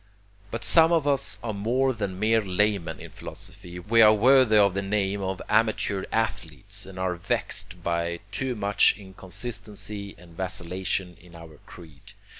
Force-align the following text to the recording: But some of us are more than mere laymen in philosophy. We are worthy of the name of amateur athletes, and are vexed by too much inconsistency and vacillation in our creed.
But 0.49 0.63
some 0.63 0.91
of 0.91 1.07
us 1.07 1.37
are 1.43 1.53
more 1.53 1.93
than 1.93 2.19
mere 2.19 2.41
laymen 2.41 2.99
in 2.99 3.11
philosophy. 3.11 3.77
We 3.77 4.01
are 4.01 4.11
worthy 4.15 4.57
of 4.57 4.73
the 4.73 4.81
name 4.81 5.21
of 5.21 5.43
amateur 5.47 6.05
athletes, 6.11 6.87
and 6.87 6.97
are 6.97 7.13
vexed 7.13 7.83
by 7.83 8.21
too 8.31 8.55
much 8.55 8.95
inconsistency 8.97 10.15
and 10.17 10.35
vacillation 10.35 11.17
in 11.21 11.35
our 11.35 11.59
creed. 11.67 12.13